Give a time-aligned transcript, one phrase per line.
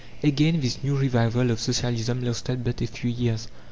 [0.23, 3.47] Again this new revival of Socialism lasted but a few years.